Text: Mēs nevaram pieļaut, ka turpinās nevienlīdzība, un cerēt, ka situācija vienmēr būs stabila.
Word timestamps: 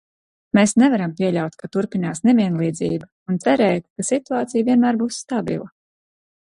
Mēs 0.57 0.71
nevaram 0.83 1.11
pieļaut, 1.19 1.57
ka 1.59 1.69
turpinās 1.77 2.23
nevienlīdzība, 2.29 3.11
un 3.33 3.39
cerēt, 3.45 3.87
ka 3.91 4.09
situācija 4.13 4.71
vienmēr 4.73 5.03
būs 5.05 5.23
stabila. 5.27 5.75